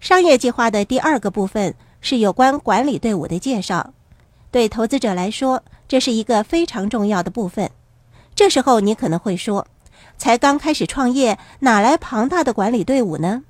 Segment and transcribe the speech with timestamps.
[0.00, 3.92] 商业计划的第二个部分是有关管理队伍的介绍。
[4.50, 7.70] 对投资者来说，这是一个非常重要的部分。
[8.34, 9.66] 这时候你可能会说
[10.16, 13.42] ：“才刚开始创业，哪来庞大的管理队伍呢？”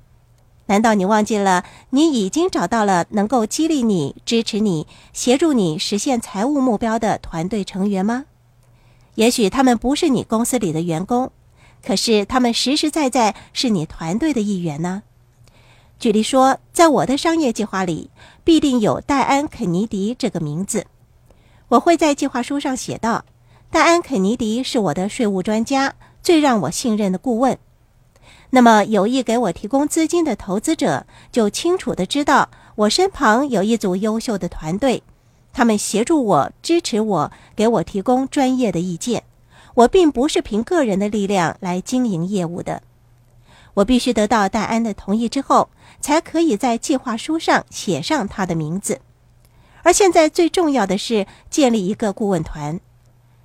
[0.67, 8.25] 难道你忘记了你已经找到了能够激励你、支持你、协助你实现财务目标的团队成员吗？
[9.15, 11.31] 也许他们不是你公司里的员工，
[11.85, 15.03] 可是他们实实在在是你团队的一员呢。
[16.01, 18.09] 举例说，在我的商业计划里，
[18.43, 20.87] 必定有戴安·肯尼迪这个名字。
[21.67, 23.23] 我会在计划书上写道
[23.69, 27.55] ：“戴安·肯尼迪是我的税务专家，最让我信任的顾问。”
[28.49, 35.03] 那么，有意给我提供资金的投资者就清楚的知道，我身旁有一组优秀的团队，
[35.53, 39.21] 他们协助我、支持我，给我提供专业的意见。
[39.75, 42.81] 我并不是凭个人的力量来经营业务的，
[43.73, 48.99] 我必须得到戴安的同意之后，才可以在计划书上写上他的名字。
[49.83, 52.79] 而现在最重要的是建立一个顾问团，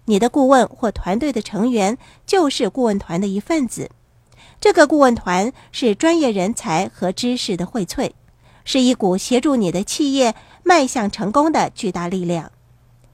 [0.05, 3.91] 你的顾问或团队的成员就是顾问团的一份子。
[4.61, 8.11] 这个顾问团是专业人才和知识的荟萃，
[8.65, 12.51] 是一股协助你的企业迈向成功的巨大力量。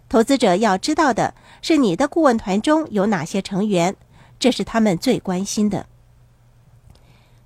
[0.08, 3.96] 投资者要知道的是，你的顾问团中有哪些成员，
[4.38, 5.86] 这是他们最关心的。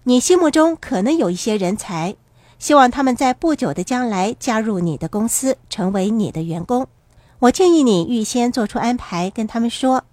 [0.09, 2.15] 你心目中可能有一些人才，
[2.61, 6.87] 希望他们在不久的将来加入你的公司，成为你的员工。
[7.41, 10.05] 我建议你预先做出安排，跟他们说：“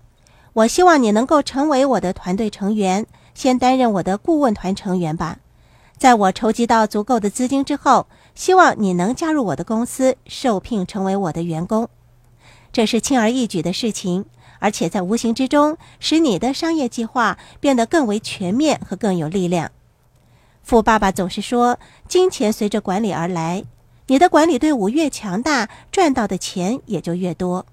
[0.54, 3.06] 我希望你能够成为我的团队成员。”
[3.36, 5.38] 先担任我的顾问团成员吧，
[6.00, 11.88] 在我筹集到足够的资金之后，希望你能加入我的公司，受聘成为我的员工。
[12.72, 14.26] 这是轻而易举的事情，
[14.58, 19.70] 而且在无形之中使你的商业计划变得更为全面和更有力量。
[20.64, 23.64] 富爸爸总是说，金钱随着管理而来，
[24.08, 27.66] 你的管理队伍越强大，赚到的钱也就越多。